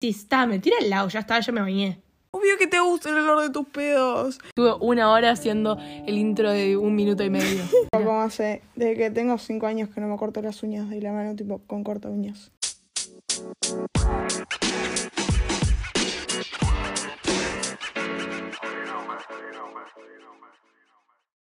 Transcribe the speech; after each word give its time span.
Sí, 0.00 0.10
está, 0.10 0.46
me 0.46 0.60
tira 0.60 0.76
al 0.80 0.90
lado, 0.90 1.08
ya 1.08 1.18
está, 1.18 1.40
ya 1.40 1.50
me 1.50 1.60
bañé. 1.60 2.00
Obvio 2.30 2.56
que 2.56 2.68
te 2.68 2.78
gusta 2.78 3.08
el 3.08 3.16
olor 3.16 3.42
de 3.42 3.50
tus 3.50 3.66
pedos. 3.66 4.38
Estuve 4.46 4.74
una 4.78 5.10
hora 5.10 5.32
haciendo 5.32 5.76
el 6.06 6.16
intro 6.16 6.52
de 6.52 6.76
un 6.76 6.94
minuto 6.94 7.24
y 7.24 7.30
medio. 7.30 7.64
Como 7.90 8.20
hace, 8.20 8.62
desde 8.76 8.96
que 8.96 9.10
tengo 9.10 9.36
cinco 9.38 9.66
años 9.66 9.88
que 9.88 10.00
no 10.00 10.06
me 10.06 10.16
corto 10.16 10.40
las 10.40 10.62
uñas 10.62 10.88
de 10.88 11.02
la 11.02 11.10
mano, 11.10 11.34
tipo 11.34 11.60
con 11.66 11.82
corta 11.82 12.08
uñas. 12.10 12.52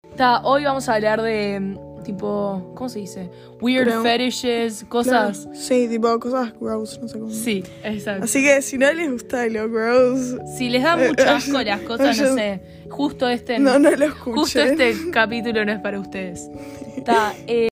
Está, 0.10 0.42
hoy 0.42 0.64
vamos 0.64 0.90
a 0.90 0.96
hablar 0.96 1.22
de, 1.22 1.78
tipo, 2.08 2.72
¿cómo 2.76 2.90
se 2.90 3.00
dice? 3.00 3.30
Weird 3.62 3.86
Creo- 3.88 4.02
fetishes, 4.02 4.84
cosas. 4.86 5.42
Claro. 5.42 5.56
Sí, 5.56 5.88
tipo 5.88 6.20
cosas 6.20 6.54
gross, 6.60 7.00
no 7.00 7.08
sé 7.08 7.20
cómo. 7.20 7.30
Sí, 7.32 7.64
exacto. 7.84 8.24
Así 8.24 8.42
que 8.42 8.62
si 8.64 8.78
no 8.80 8.92
les 8.92 9.12
gusta 9.12 9.46
lo 9.48 9.70
gross, 9.70 10.38
Si 10.58 10.70
les 10.70 10.82
da 10.84 10.96
mucho 10.98 11.24
eh, 11.24 11.30
asco 11.30 11.62
las 11.62 11.82
cosas, 11.92 12.20
no 12.20 12.34
sé. 12.34 12.62
Justo 12.90 13.30
este, 13.30 13.60
no, 13.60 13.78
no 13.78 13.92
lo 13.92 14.06
escuchen. 14.06 14.34
justo 14.34 14.62
este 14.62 15.12
capítulo 15.12 15.64
no 15.66 15.72
es 15.74 15.80
para 15.80 16.00
ustedes. 16.00 16.50
Está, 16.98 17.36
eh, 17.46 17.68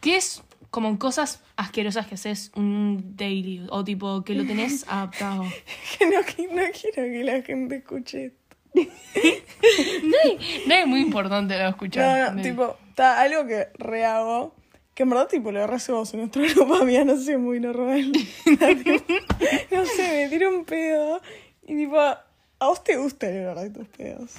¿qué 0.00 0.16
es 0.16 0.42
como 0.70 0.98
cosas 0.98 1.40
asquerosas 1.56 2.06
que 2.06 2.14
haces 2.14 2.50
un 2.56 3.14
daily? 3.16 3.66
O 3.70 3.84
tipo, 3.84 4.24
que 4.24 4.34
lo 4.34 4.44
tenés 4.46 4.84
adaptado. 4.88 5.44
Que 5.98 6.06
no, 6.06 6.22
que 6.24 6.46
no 6.48 6.62
quiero 6.72 7.12
que 7.12 7.22
la 7.24 7.42
gente 7.42 7.76
escuche 7.76 8.24
esto. 8.26 8.39
No 8.74 10.16
es, 10.24 10.66
no 10.66 10.74
es 10.74 10.86
muy 10.86 11.00
importante 11.00 11.58
lo 11.58 11.68
escuchar. 11.68 12.30
No, 12.30 12.36
no, 12.36 12.42
tipo, 12.42 12.76
está 12.88 13.20
algo 13.20 13.46
que 13.46 13.68
rehago. 13.78 14.54
Que 14.94 15.04
en 15.04 15.10
verdad, 15.10 15.28
tipo, 15.28 15.50
lo 15.52 15.66
recibimos 15.66 16.12
en 16.14 16.20
nuestro 16.20 16.42
grupo 16.42 16.84
mía, 16.84 17.04
no 17.04 17.16
sé, 17.16 17.36
muy 17.38 17.60
normal. 17.60 18.12
no 19.70 19.86
sé, 19.86 20.24
me 20.24 20.28
tiro 20.28 20.50
un 20.50 20.64
pedo. 20.64 21.20
Y 21.62 21.76
tipo, 21.76 21.98
a 21.98 22.24
vos 22.60 22.82
te 22.84 22.96
gusta 22.96 23.28
el 23.28 23.46
olor 23.48 23.60
de 23.60 23.70
tus 23.70 23.88
pedos. 23.88 24.32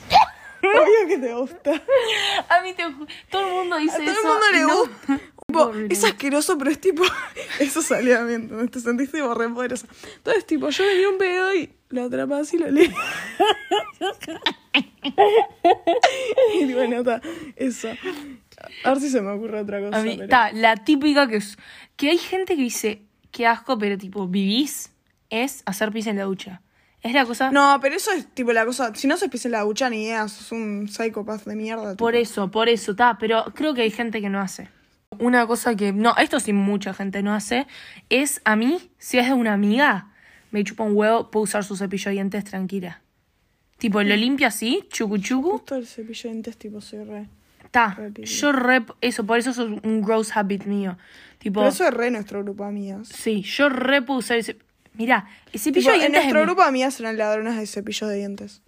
Obvio 0.64 1.08
que 1.08 1.18
te 1.18 1.34
gusta. 1.34 1.72
A 2.50 2.62
mí 2.62 2.74
te, 2.74 2.84
todo 3.32 3.48
el 3.48 3.54
mundo 3.54 3.78
dice 3.78 3.96
A 3.96 3.98
todo 3.98 4.12
eso. 4.12 4.20
el 4.22 4.28
mundo 4.28 4.46
le 4.54 4.62
no- 4.62 4.78
gusta. 4.80 5.20
Tipo, 5.52 5.74
es 5.90 6.02
asqueroso, 6.06 6.58
pero 6.58 6.72
es 6.72 6.80
tipo. 6.80 7.04
Eso 7.60 7.82
salió 7.82 8.18
a 8.20 8.22
mí, 8.22 8.36
entonces 8.36 8.72
te 8.72 8.80
sentís 8.80 9.12
tipo 9.12 9.34
re 9.34 9.50
poderosa. 9.50 9.86
Entonces, 10.16 10.46
tipo, 10.46 10.70
yo 10.70 10.86
me 10.86 10.94
di 10.96 11.04
un 11.06 11.18
pedo 11.18 11.54
y 11.54 11.74
lo 11.90 12.04
atrapas 12.06 12.54
y 12.54 12.58
lo 12.58 12.70
leí. 12.72 12.90
y 16.56 16.66
tipo, 16.68 16.88
no, 16.88 17.00
está. 17.00 17.22
Eso. 17.56 17.90
A 18.84 18.90
ver 18.90 19.00
si 19.00 19.10
se 19.10 19.22
me 19.22 19.32
ocurre 19.32 19.62
otra 19.62 19.80
cosa. 19.80 20.02
Pero- 20.02 20.24
está, 20.24 20.52
la 20.52 20.76
típica 20.78 21.28
que 21.28 21.38
es. 21.38 21.58
Que 21.96 22.10
hay 22.10 22.18
gente 22.18 22.56
que 22.56 22.64
dice, 22.64 23.04
qué 23.32 23.48
asco, 23.48 23.78
pero 23.78 23.98
tipo, 23.98 24.28
vivís, 24.28 24.92
es 25.30 25.64
hacer 25.66 25.92
pis 25.92 26.08
en 26.08 26.18
la 26.18 26.24
ducha. 26.24 26.62
Es 27.02 27.14
la 27.14 27.26
cosa. 27.26 27.52
No, 27.52 27.80
pero 27.82 27.96
eso 27.96 28.12
es 28.12 28.28
tipo 28.28 28.54
la 28.54 28.66
cosa. 28.66 28.94
Si 28.94 29.08
no 29.08 29.18
se 29.18 29.28
pisa 29.28 29.50
la 29.50 29.62
ducha 29.62 29.90
ni 29.90 30.04
idea, 30.04 30.28
sos 30.28 30.52
un 30.52 30.88
psicópata 30.88 31.50
de 31.50 31.56
mierda. 31.56 31.96
Por 31.96 32.16
eso, 32.16 32.52
por 32.52 32.70
eso, 32.70 32.92
está. 32.92 33.18
Pero 33.18 33.46
creo 33.56 33.74
que 33.74 33.82
hay 33.82 33.92
gente 33.92 34.22
que 34.22 34.30
no 34.30 34.40
hace. 34.40 34.70
Una 35.18 35.48
cosa 35.48 35.76
que. 35.76 35.94
No, 35.94 36.16
esto 36.18 36.40
sí 36.40 36.54
mucha 36.54 36.94
gente 36.94 37.24
no 37.24 37.34
hace. 37.34 37.66
Es 38.10 38.42
a 38.46 38.56
mí, 38.56 38.92
si 39.00 39.18
es 39.18 39.28
de 39.28 39.34
una 39.34 39.54
amiga, 39.54 40.12
me 40.52 40.64
chupa 40.64 40.84
un 40.84 40.96
huevo, 40.96 41.32
puedo 41.32 41.44
usar 41.44 41.64
su 41.64 41.76
cepillo 41.76 42.10
de 42.10 42.12
dientes 42.12 42.44
tranquila. 42.44 43.02
Tipo, 43.82 44.04
lo 44.04 44.16
limpio 44.16 44.46
así, 44.46 44.84
chucu 44.92 45.18
chucu. 45.18 45.50
Justo 45.54 45.76
el 45.76 45.88
cepillo 45.88 46.22
de 46.22 46.30
dientes, 46.30 46.56
tipo, 46.58 46.80
soy 46.82 47.04
re. 47.04 47.26
Está. 47.66 47.98
Yo 48.24 48.52
re. 48.52 48.86
Eso, 49.02 49.26
por 49.26 49.40
eso 49.40 49.50
es 49.50 49.58
un 49.58 50.02
gross 50.04 50.38
habit 50.38 50.66
mío. 50.66 51.00
Tipo. 51.40 51.62
Pero 51.62 51.70
eso 51.72 51.88
es 51.88 51.92
re 51.92 52.12
nuestro 52.12 52.44
grupo 52.44 52.62
de 52.64 52.70
amigas. 52.70 53.08
Sí, 53.08 53.42
yo 53.42 53.70
re 53.70 54.04
puedo 54.04 54.20
usar 54.20 54.38
ese. 54.38 54.58
Mirá, 54.94 55.26
el 55.48 55.52
Tipo, 55.54 55.64
cepillo 55.64 55.90
de 55.90 55.96
en 55.96 56.00
dientes. 56.02 56.20
es 56.20 56.24
nuestro 56.26 56.40
mi- 56.42 56.46
grupo 56.46 56.62
de 56.62 56.68
amigas 56.68 57.00
eran 57.00 57.18
ladronas 57.18 57.58
de 57.58 57.66
cepillos 57.66 58.08
de 58.10 58.18
dientes. 58.18 58.62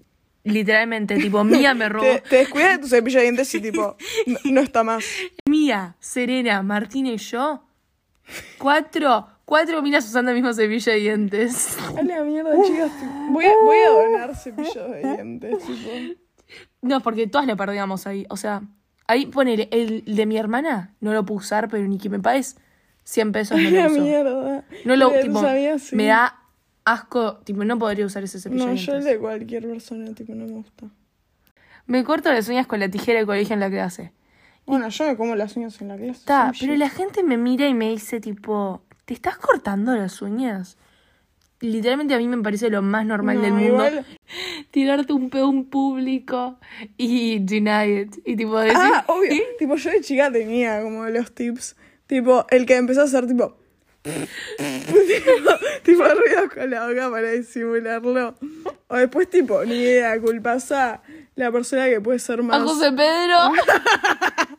Literalmente, 0.45 1.17
tipo, 1.17 1.43
Mía 1.43 1.75
me 1.75 1.89
robó. 1.89 2.05
Te, 2.05 2.21
te 2.21 2.35
descuidas 2.37 2.71
de 2.71 2.77
tu 2.79 2.87
cepillo 2.87 3.19
de 3.19 3.23
dientes 3.25 3.53
y 3.53 3.61
tipo, 3.61 3.95
no, 4.25 4.39
no 4.51 4.61
está 4.61 4.83
más. 4.83 5.05
Mía, 5.47 5.95
Serena, 5.99 6.63
Martina 6.63 7.09
y 7.11 7.17
yo. 7.17 7.63
Cuatro. 8.57 9.27
Cuatro 9.45 9.81
minas 9.81 10.05
usando 10.05 10.31
el 10.31 10.35
mismo 10.35 10.53
cepillo 10.53 10.91
de 10.91 10.99
dientes. 10.99 11.77
A 11.97 12.01
la 12.01 12.23
mierda, 12.23 12.51
chicas. 12.63 12.91
Voy 13.29 13.45
a, 13.45 13.51
voy 13.63 13.77
a 13.77 13.89
donar 13.89 14.35
cepillos 14.35 14.91
de 14.91 14.99
dientes, 15.01 15.59
tipo. 15.59 15.89
No, 16.81 17.01
porque 17.01 17.27
todas 17.27 17.45
le 17.47 17.55
perdíamos 17.55 18.07
ahí. 18.07 18.25
O 18.29 18.37
sea, 18.37 18.61
ahí 19.07 19.25
ponele, 19.25 19.67
el 19.71 20.03
de 20.05 20.25
mi 20.25 20.37
hermana 20.37 20.93
no 21.01 21.13
lo 21.13 21.25
puedo 21.25 21.39
usar, 21.39 21.67
pero 21.69 21.83
ni 21.87 21.97
que 21.97 22.09
me 22.09 22.19
pagues 22.19 22.57
100 23.03 23.31
pesos 23.31 23.59
no 23.59 23.69
lo 23.69 23.85
uso. 23.91 24.01
mierda. 24.01 24.65
No 24.85 24.95
lo, 24.95 25.11
tipo, 25.11 25.39
amigas, 25.39 25.81
sí. 25.83 25.95
me 25.95 26.05
da 26.05 26.39
asco, 26.85 27.37
tipo, 27.43 27.63
no 27.65 27.77
podría 27.79 28.05
usar 28.05 28.23
ese 28.23 28.39
cepillo 28.39 28.65
No, 28.65 28.71
de 28.71 28.77
yo 28.77 28.93
el 28.95 29.03
de 29.03 29.17
cualquier 29.17 29.67
persona, 29.67 30.13
tipo, 30.13 30.33
no 30.35 30.45
me 30.45 30.51
gusta. 30.53 30.87
Me 31.85 32.03
corto 32.05 32.31
las 32.31 32.47
uñas 32.47 32.65
con 32.67 32.79
la 32.79 32.89
tijera 32.89 33.19
de 33.19 33.25
colegio 33.25 33.53
en 33.53 33.59
la 33.59 33.69
clase. 33.69 34.13
Bueno, 34.65 34.87
yo 34.87 35.05
me 35.05 35.17
como 35.17 35.35
las 35.35 35.57
uñas 35.57 35.81
en 35.81 35.89
la 35.89 35.97
clase. 35.97 36.11
Está, 36.19 36.53
pero 36.57 36.75
la 36.77 36.89
gente 36.89 37.23
me 37.23 37.37
mira 37.37 37.67
y 37.67 37.73
me 37.73 37.89
dice, 37.89 38.21
tipo, 38.21 38.81
¿te 39.05 39.13
estás 39.13 39.37
cortando 39.37 39.95
las 39.95 40.21
uñas? 40.21 40.77
Literalmente 41.59 42.13
a 42.13 42.17
mí 42.17 42.27
me 42.27 42.37
parece 42.43 42.69
lo 42.69 42.81
más 42.81 43.05
normal 43.05 43.37
No, 43.37 43.41
del 43.43 43.51
mundo. 43.53 43.67
igual- 43.67 44.05
Tirarte 44.71 45.13
un 45.13 45.29
pedo 45.29 45.49
en 45.49 45.65
público 45.65 46.59
y 46.97 47.39
deny 47.39 48.01
it. 48.01 48.15
Y 48.25 48.35
tipo 48.35 48.59
decir. 48.59 48.75
Ah, 48.79 49.05
obvio. 49.07 49.31
Tipo, 49.59 49.75
yo 49.75 49.91
de 49.91 50.01
chica 50.01 50.31
tenía 50.31 50.81
como 50.81 51.05
los 51.05 51.31
tips. 51.33 51.75
Tipo, 52.07 52.45
el 52.49 52.65
que 52.65 52.75
empezó 52.75 53.01
a 53.01 53.03
hacer 53.05 53.27
tipo. 53.27 53.55
tipo, 54.03 55.49
tipo 55.83 56.03
ruidos 56.03 56.53
con 56.53 56.69
la 56.69 56.87
boca 56.87 57.09
para 57.11 57.31
disimularlo. 57.31 58.35
O 58.87 58.97
después, 58.97 59.29
tipo, 59.29 59.63
ni 59.63 59.75
idea, 59.75 60.19
culpas 60.19 60.71
a 60.73 61.01
la 61.35 61.51
persona 61.51 61.85
que 61.85 62.01
puede 62.01 62.19
ser 62.19 62.43
más. 62.43 62.59
A 62.61 62.65
José 62.65 62.91
Pedro. 62.91 63.37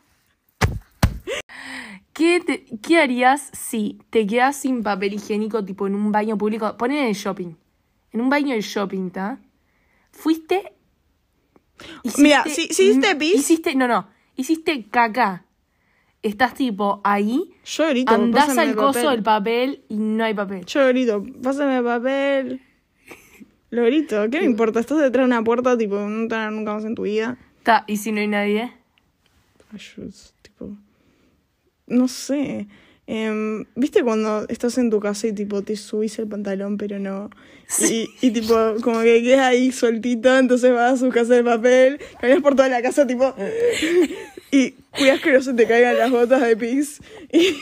¿Qué, 2.15 2.39
te- 2.39 2.63
¿Qué 2.81 2.97
harías 2.97 3.49
si 3.51 3.99
te 4.09 4.25
quedas 4.25 4.55
sin 4.55 4.81
papel 4.83 5.13
higiénico, 5.15 5.63
tipo 5.65 5.85
en 5.85 5.95
un 5.95 6.11
baño 6.11 6.37
público? 6.37 6.77
Ponen 6.77 6.97
en 6.99 7.07
el 7.07 7.13
shopping. 7.13 7.55
En 8.13 8.21
un 8.21 8.29
baño 8.29 8.55
de 8.55 8.61
shopping, 8.61 9.07
¿está? 9.07 9.37
Fuiste. 10.11 10.71
Mira, 12.17 12.43
si- 12.45 12.67
si 12.73 12.83
hiciste 12.83 13.15
pis- 13.17 13.35
Hiciste, 13.35 13.75
no, 13.75 13.87
no. 13.89 14.07
Hiciste 14.37 14.85
caca. 14.89 15.43
Estás 16.21 16.53
tipo 16.53 17.01
ahí. 17.03 17.53
Yo 17.65 17.89
grito, 17.89 18.13
Andás 18.15 18.57
al 18.57 18.75
coso 18.75 18.93
papel. 18.93 19.09
del 19.11 19.23
papel 19.23 19.83
y 19.89 19.97
no 19.97 20.23
hay 20.23 20.33
papel. 20.33 20.65
Yo 20.65 20.87
grito, 20.87 21.23
pásame 21.43 21.77
el 21.77 21.83
papel. 21.83 22.61
Lo 23.71 23.83
grito, 23.83 24.29
¿qué 24.31 24.39
me 24.39 24.45
importa? 24.45 24.79
Estás 24.79 24.99
detrás 24.99 25.23
de 25.23 25.33
una 25.35 25.43
puerta, 25.43 25.77
tipo, 25.77 25.97
no 25.97 26.27
te 26.29 26.37
nunca 26.49 26.73
más 26.75 26.85
en 26.85 26.95
tu 26.95 27.01
vida. 27.03 27.37
Está, 27.57 27.83
y 27.87 27.97
si 27.97 28.13
no 28.13 28.21
hay 28.21 28.27
nadie. 28.27 28.71
Ayuds, 29.73 30.33
tipo. 30.41 30.77
No 31.87 32.07
sé. 32.07 32.67
Em, 33.07 33.65
¿Viste 33.75 34.03
cuando 34.03 34.47
estás 34.49 34.77
en 34.79 34.89
tu 34.89 34.99
casa 34.99 35.27
y 35.27 35.33
tipo 35.33 35.61
te 35.61 35.75
subís 35.75 36.17
el 36.17 36.27
pantalón 36.27 36.77
pero 36.77 36.97
no? 36.97 37.29
Y, 37.81 38.09
y 38.21 38.31
tipo, 38.31 38.55
como 38.81 39.01
que 39.01 39.21
quedas 39.21 39.45
ahí 39.45 39.71
sueltito, 39.71 40.35
entonces 40.37 40.71
vas 40.71 40.93
a 40.93 40.97
su 40.97 41.09
casa 41.09 41.35
de 41.35 41.43
papel, 41.43 41.99
caminas 42.19 42.41
por 42.41 42.55
toda 42.55 42.69
la 42.69 42.81
casa 42.81 43.05
tipo. 43.05 43.33
Y 44.51 44.71
cuidas 44.97 45.19
que 45.19 45.33
no 45.33 45.41
se 45.41 45.53
te 45.53 45.67
caigan 45.67 45.97
las 45.97 46.11
botas 46.11 46.41
de 46.41 46.55
pis. 46.55 47.01
Y, 47.31 47.57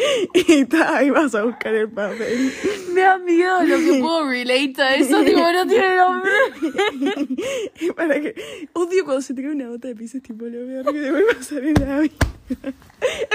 y 0.34 0.64
ta, 0.66 0.96
ahí 0.96 1.10
vas 1.10 1.34
a 1.34 1.44
buscar 1.44 1.74
el 1.74 1.90
papel. 1.90 2.52
Me 2.92 3.00
da 3.02 3.18
miedo 3.18 3.62
lo 3.62 3.76
que 3.76 4.00
puedo 4.00 4.28
relate 4.28 4.82
a 4.82 4.94
eso, 4.94 5.20
tipo, 5.24 5.40
no 5.40 5.66
tiene 5.66 5.96
nombre. 5.96 6.30
Y 7.80 7.92
para 7.92 8.20
que. 8.20 8.34
Odio 8.72 9.04
cuando 9.04 9.22
se 9.22 9.34
te 9.34 9.42
cae 9.42 9.52
una 9.52 9.68
bota 9.68 9.88
de 9.88 9.94
pis, 9.94 10.14
es 10.14 10.22
tipo 10.22 10.44
lo 10.44 10.66
peor 10.66 10.84
que 10.92 11.00
te 11.00 11.10
puede 11.10 11.34
pasar 11.34 11.64
en 11.64 11.74
la 11.74 12.00
vida. 12.00 12.14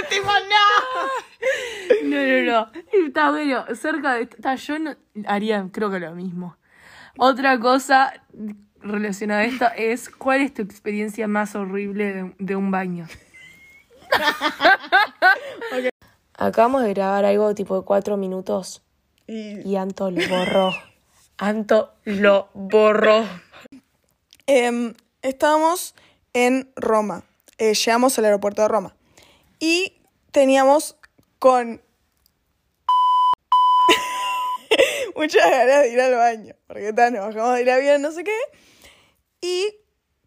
Tipo, 0.09 0.31
no. 0.51 0.65
No, 2.03 2.17
no, 2.17 2.41
no. 2.51 3.07
Está 3.07 3.31
bueno, 3.31 3.65
cerca 3.75 4.15
de... 4.15 4.23
Está, 4.23 4.55
yo 4.55 4.79
no 4.79 4.95
haría, 5.25 5.67
creo 5.71 5.89
que 5.89 5.99
lo 5.99 6.13
mismo. 6.13 6.57
Otra 7.17 7.59
cosa 7.59 8.13
relacionada 8.81 9.41
a 9.41 9.45
esto 9.45 9.65
es, 9.77 10.09
¿cuál 10.09 10.41
es 10.41 10.53
tu 10.53 10.61
experiencia 10.61 11.27
más 11.27 11.55
horrible 11.55 12.13
de, 12.13 12.35
de 12.39 12.55
un 12.55 12.71
baño? 12.71 13.07
Acabamos 16.37 16.83
de 16.83 16.93
grabar 16.93 17.25
algo 17.25 17.53
tipo 17.55 17.77
de 17.79 17.85
cuatro 17.85 18.17
minutos 18.17 18.81
Y 19.27 19.67
y 19.67 19.75
Anto 19.77 20.11
lo 20.11 20.27
borró. 20.27 20.71
Anto 21.37 21.93
lo 22.03 22.49
borró. 22.53 23.25
Em, 24.47 24.93
estábamos 25.21 25.95
en 26.33 26.71
Roma. 26.75 27.23
Eh, 27.57 27.73
llegamos 27.73 28.17
al 28.19 28.25
aeropuerto 28.25 28.61
de 28.61 28.67
Roma. 28.67 28.95
Y 29.59 29.93
teníamos 30.31 30.97
con 31.39 31.81
muchas 35.15 35.49
ganas 35.49 35.81
de 35.83 35.89
ir 35.93 36.01
al 36.01 36.15
baño. 36.15 36.55
Porque 36.67 36.93
tal, 36.93 37.13
nos 37.13 37.33
bajamos 37.33 37.55
del 37.57 37.69
avión, 37.69 38.01
no 38.01 38.11
sé 38.11 38.23
qué. 38.23 38.37
Y 39.41 39.75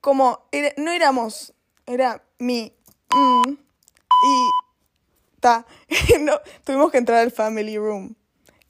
como 0.00 0.46
era- 0.52 0.72
no 0.76 0.90
éramos, 0.90 1.52
era 1.87 2.22
mi. 2.38 2.72
mm, 3.14 3.50
y. 3.50 4.50
Ta, 5.40 5.67
no, 6.20 6.40
tuvimos 6.64 6.90
que 6.90 6.99
entrar 6.99 7.19
al 7.19 7.31
family 7.31 7.79
room. 7.79 8.17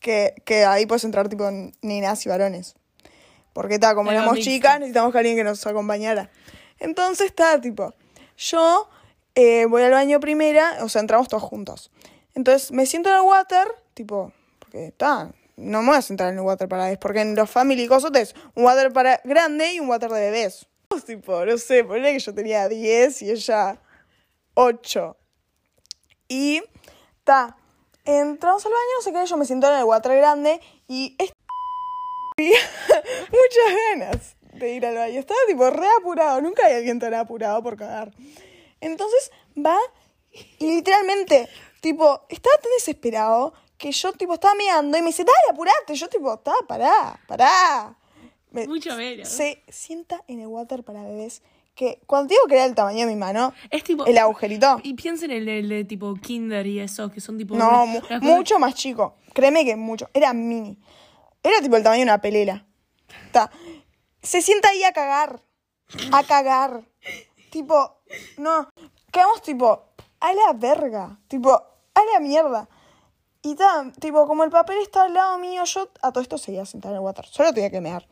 que, 0.00 0.34
que 0.44 0.64
ahí 0.64 0.86
puedes 0.86 1.04
entrar 1.04 1.28
tipo 1.28 1.48
nenas 1.82 2.24
y 2.26 2.28
varones. 2.28 2.76
Porque 3.52 3.74
está, 3.74 3.94
como 3.94 4.10
Era 4.10 4.20
éramos 4.20 4.36
mixto. 4.36 4.50
chicas, 4.50 4.78
necesitamos 4.78 5.12
que 5.12 5.18
alguien 5.18 5.36
que 5.36 5.44
nos 5.44 5.66
acompañara. 5.66 6.30
Entonces 6.78 7.26
está, 7.26 7.60
tipo, 7.60 7.94
yo 8.36 8.88
eh, 9.34 9.66
voy 9.66 9.82
al 9.82 9.90
baño 9.90 10.20
primera, 10.20 10.78
o 10.82 10.88
sea, 10.88 11.00
entramos 11.00 11.28
todos 11.28 11.42
juntos. 11.42 11.90
Entonces 12.34 12.70
me 12.70 12.86
siento 12.86 13.08
en 13.08 13.16
el 13.16 13.22
water, 13.22 13.66
tipo, 13.94 14.32
porque 14.60 14.86
está, 14.86 15.32
no 15.56 15.82
me 15.82 15.88
voy 15.88 15.96
a 15.96 16.02
sentar 16.02 16.28
en 16.32 16.38
el 16.38 16.44
water 16.44 16.68
para 16.68 16.84
bebés, 16.84 16.98
porque 16.98 17.20
en 17.20 17.34
los 17.34 17.50
family 17.50 17.88
cosas 17.88 18.12
es 18.14 18.34
un 18.54 18.64
water 18.64 18.92
para 18.92 19.20
grande 19.24 19.72
y 19.72 19.80
un 19.80 19.88
water 19.88 20.10
de 20.10 20.20
bebés. 20.20 20.68
Tipo, 21.06 21.44
no 21.44 21.58
sé, 21.58 21.84
ponle 21.84 22.12
que 22.12 22.18
yo 22.18 22.32
tenía 22.32 22.68
10 22.68 23.22
y 23.22 23.30
ella 23.30 23.80
8. 24.54 25.16
Y 26.28 26.62
está, 27.18 27.56
entramos 28.04 28.64
al 28.66 28.72
baño, 28.72 28.84
no 28.98 29.02
sé 29.02 29.12
qué, 29.12 29.26
yo 29.26 29.36
me 29.36 29.44
siento 29.46 29.66
en 29.72 29.78
el 29.78 29.84
water 29.84 30.14
grande 30.16 30.60
y 30.86 31.16
muchas 32.38 33.76
ganas 33.90 34.36
de 34.52 34.74
ir 34.74 34.86
al 34.86 34.94
baño. 34.96 35.18
Estaba 35.20 35.40
tipo 35.48 35.68
re 35.70 35.86
apurado. 35.98 36.40
Nunca 36.40 36.66
hay 36.66 36.74
alguien 36.74 36.98
tan 36.98 37.14
apurado 37.14 37.62
por 37.62 37.76
cagar. 37.76 38.12
Entonces 38.80 39.30
va 39.56 39.78
y 40.58 40.76
literalmente, 40.76 41.48
tipo, 41.80 42.22
estaba 42.28 42.56
tan 42.58 42.70
desesperado 42.76 43.54
que 43.76 43.92
yo, 43.92 44.12
tipo, 44.12 44.34
estaba 44.34 44.54
meando 44.54 44.96
y 44.98 45.02
me 45.02 45.08
dice, 45.08 45.24
dale, 45.24 45.38
apurate. 45.50 45.94
Yo, 45.94 46.08
tipo, 46.08 46.32
está, 46.34 46.52
pará, 46.66 47.18
pará. 47.26 47.96
Me- 48.50 48.66
Mucho 48.66 48.94
menos. 48.96 49.28
Se 49.28 49.62
sienta 49.68 50.22
en 50.28 50.40
el 50.40 50.46
water 50.46 50.82
para 50.84 51.02
bebés. 51.02 51.42
Que 51.78 52.00
cuando 52.08 52.30
digo 52.30 52.42
que 52.48 52.54
era 52.56 52.64
el 52.64 52.74
tamaño 52.74 53.06
de 53.06 53.06
mi 53.06 53.14
mano, 53.14 53.52
Es 53.70 53.84
tipo. 53.84 54.04
el 54.04 54.18
agujerito. 54.18 54.80
Y 54.82 54.94
piensen 54.94 55.30
en 55.30 55.48
el 55.48 55.68
de 55.68 55.84
tipo 55.84 56.12
Kinder 56.14 56.66
y 56.66 56.80
eso, 56.80 57.08
que 57.08 57.20
son 57.20 57.38
tipo. 57.38 57.54
No, 57.54 57.86
mu- 57.86 58.00
mucho 58.20 58.58
más 58.58 58.74
chico. 58.74 59.14
Créeme 59.32 59.64
que 59.64 59.76
mucho. 59.76 60.08
Era 60.12 60.32
mini. 60.32 60.76
Era 61.40 61.60
tipo 61.60 61.76
el 61.76 61.84
tamaño 61.84 62.00
de 62.00 62.04
una 62.10 62.20
pelela. 62.20 62.66
Ta. 63.30 63.52
Se 64.20 64.42
sienta 64.42 64.70
ahí 64.70 64.82
a 64.82 64.92
cagar. 64.92 65.40
A 66.10 66.24
cagar. 66.24 66.82
Tipo, 67.52 68.00
no. 68.38 68.68
Quedamos 69.12 69.40
tipo, 69.42 69.84
a 70.18 70.32
la 70.32 70.52
verga. 70.56 71.20
Tipo, 71.28 71.52
a 71.52 72.00
la 72.12 72.18
mierda. 72.18 72.68
Y 73.40 73.54
ta, 73.54 73.92
tipo, 74.00 74.26
como 74.26 74.42
el 74.42 74.50
papel 74.50 74.78
está 74.78 75.02
al 75.04 75.14
lado 75.14 75.38
mío, 75.38 75.62
yo 75.62 75.88
a 76.02 76.10
todo 76.10 76.22
esto 76.22 76.38
seguía 76.38 76.66
sentada 76.66 76.94
en 76.94 77.00
el 77.00 77.04
water. 77.04 77.24
Solo 77.26 77.52
tenía 77.54 77.70
que 77.70 77.80
mear. 77.80 78.08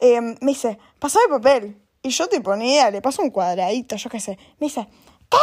Eh, 0.00 0.18
me 0.22 0.36
dice, 0.40 0.78
pasame 0.98 1.28
papel. 1.28 1.76
Y 2.02 2.10
yo, 2.10 2.28
tipo, 2.28 2.56
ni 2.56 2.72
idea, 2.72 2.90
le 2.90 3.00
paso 3.00 3.22
un 3.22 3.30
cuadradito, 3.30 3.94
yo 3.96 4.10
qué 4.10 4.18
sé. 4.18 4.36
Me 4.58 4.66
dice, 4.66 4.86
¿qué? 5.30 5.38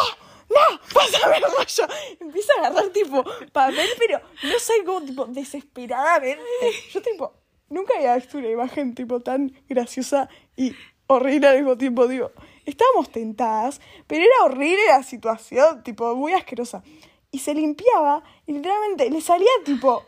¡No! 0.49 0.79
¡Pásame 0.93 1.37
el 1.37 1.43
rollo! 1.43 1.93
Empieza 2.19 2.53
a 2.53 2.67
agarrar, 2.67 2.89
tipo, 2.89 3.23
papel, 3.53 3.87
pero 3.97 4.19
no 4.43 4.59
sé 4.59 4.73
cómo, 4.85 5.01
tipo, 5.01 5.25
desesperadamente. 5.25 6.43
Yo, 6.91 7.01
tipo, 7.01 7.33
nunca 7.69 7.93
había 7.95 8.15
visto 8.15 8.37
una 8.37 8.49
imagen, 8.49 8.93
tipo, 8.93 9.21
tan 9.21 9.53
graciosa 9.69 10.27
y 10.57 10.75
horrible 11.07 11.47
al 11.47 11.57
mismo 11.57 11.77
tiempo. 11.77 12.07
Digo, 12.07 12.31
estábamos 12.65 13.09
tentadas, 13.09 13.79
pero 14.05 14.25
era 14.25 14.43
horrible 14.43 14.85
la 14.87 15.03
situación, 15.03 15.81
tipo, 15.83 16.13
muy 16.15 16.33
asquerosa. 16.33 16.83
Y 17.31 17.39
se 17.39 17.53
limpiaba 17.53 18.23
y 18.47 18.53
literalmente 18.53 19.09
le 19.09 19.21
salía, 19.21 19.51
tipo, 19.63 20.03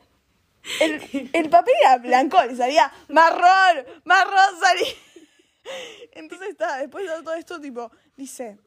el, 0.82 1.30
el 1.32 1.50
papel 1.50 1.74
era 1.82 1.98
blanco, 1.98 2.44
le 2.44 2.56
salía 2.56 2.92
marrón, 3.08 3.86
marrón 4.04 4.60
salía. 4.60 4.94
Entonces 6.12 6.50
está, 6.50 6.78
después 6.78 7.08
de 7.08 7.24
todo 7.24 7.34
esto, 7.34 7.60
tipo, 7.60 7.92
dice, 8.16 8.58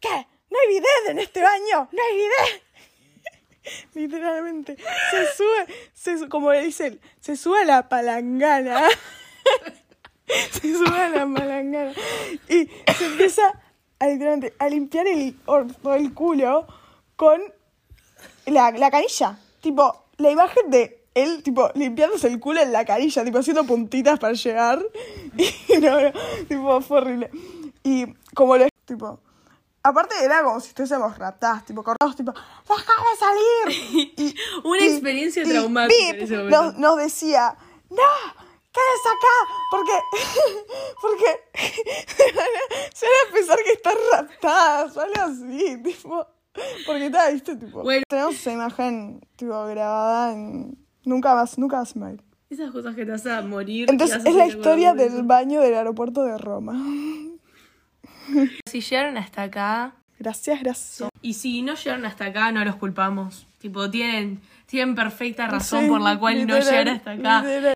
¿qué? 0.00 0.26
¿No 0.50 0.58
hay 0.58 0.68
bidet 0.68 1.08
en 1.08 1.18
este 1.18 1.42
baño? 1.42 1.88
¿No 1.92 2.02
hay 2.02 2.16
bidet? 2.16 2.62
Literalmente, 3.94 4.76
se 5.10 5.26
sube, 5.34 5.66
se, 5.92 6.28
como 6.28 6.52
le 6.52 6.62
dicen, 6.62 7.00
se 7.20 7.36
sube 7.36 7.62
a 7.62 7.64
la 7.64 7.88
palangana. 7.88 8.88
se 10.52 10.74
sube 10.74 10.98
a 10.98 11.08
la 11.08 11.26
palangana. 11.26 11.92
Y 12.48 12.70
se 12.96 13.06
empieza 13.06 13.60
a, 13.98 14.06
literalmente, 14.06 14.54
a 14.58 14.68
limpiar 14.68 15.06
el 15.08 15.36
del 15.82 16.14
culo 16.14 16.66
con 17.16 17.42
la, 18.46 18.70
la 18.70 18.90
canilla. 18.90 19.38
Tipo, 19.60 20.06
la 20.18 20.30
imagen 20.30 20.70
de 20.70 20.95
él, 21.16 21.42
tipo, 21.42 21.70
limpiándose 21.74 22.28
el 22.28 22.38
culo 22.38 22.60
en 22.60 22.70
la 22.72 22.84
canilla, 22.84 23.24
tipo, 23.24 23.38
haciendo 23.38 23.64
puntitas 23.64 24.18
para 24.18 24.34
llegar. 24.34 24.84
Y 25.68 25.78
no, 25.80 26.00
no, 26.00 26.12
tipo, 26.48 26.80
fue 26.82 26.98
horrible. 26.98 27.30
Y 27.82 28.06
como 28.34 28.56
lo, 28.56 28.66
tipo, 28.84 29.20
aparte 29.82 30.14
era 30.24 30.42
como 30.42 30.60
si 30.60 30.68
estuviésemos 30.68 31.16
raptadas, 31.18 31.64
tipo, 31.64 31.82
cortados, 31.82 32.16
tipo, 32.16 32.32
¡déjame 32.32 33.16
salir! 33.18 34.12
Y, 34.16 34.34
Una 34.64 34.80
y- 34.84 34.88
experiencia 34.88 35.42
y 35.42 35.48
traumática 35.48 35.96
Pip 35.98 36.14
en 36.16 36.22
ese 36.24 36.36
momento. 36.36 36.62
Nos, 36.62 36.76
nos 36.78 36.96
decía, 36.98 37.56
¡no! 37.90 38.02
¡Quédese 38.72 39.08
acá! 39.08 39.52
Porque, 39.70 39.92
porque 41.00 41.40
se 42.94 43.06
van 43.06 43.28
a- 43.28 43.32
pensar 43.32 43.58
que 43.64 43.72
están 43.72 43.94
raptadas 44.12 44.96
o 44.96 45.00
algo 45.00 45.20
así, 45.22 45.82
tipo. 45.82 46.26
Porque 46.86 47.06
estaba, 47.06 47.30
viste, 47.30 47.56
tipo. 47.56 47.82
Bueno. 47.82 48.02
Tenemos 48.08 48.34
esa 48.34 48.52
imagen, 48.52 49.20
tipo, 49.36 49.64
grabada 49.66 50.32
en. 50.32 50.85
Nunca 51.06 51.34
más, 51.36 51.56
nunca 51.56 51.76
más 51.78 51.94
me. 51.94 52.16
Esas 52.50 52.72
cosas 52.72 52.94
que 52.96 53.06
te 53.06 53.12
hacen 53.12 53.48
morir. 53.48 53.88
Entonces, 53.88 54.24
es 54.26 54.34
la 54.34 54.46
historia 54.46 54.92
del 54.92 55.22
baño 55.22 55.60
del 55.60 55.74
aeropuerto 55.74 56.22
de 56.24 56.36
Roma. 56.36 56.74
Si 58.68 58.80
llegaron 58.80 59.16
hasta 59.18 59.42
acá. 59.42 59.94
Gracias, 60.18 60.60
gracias. 60.60 61.08
Y 61.22 61.34
si 61.34 61.62
no 61.62 61.74
llegaron 61.76 62.04
hasta 62.06 62.24
acá, 62.24 62.50
no 62.50 62.64
los 62.64 62.74
culpamos. 62.74 63.46
Tipo, 63.58 63.88
tienen, 63.88 64.40
tienen 64.66 64.96
perfecta 64.96 65.46
razón 65.46 65.84
Sí, 65.84 65.88
por 65.88 66.00
la 66.00 66.18
cual 66.18 66.44
no 66.44 66.58
llegaron 66.58 66.96
hasta 66.96 67.12
acá. 67.12 67.42
literal. 67.42 67.74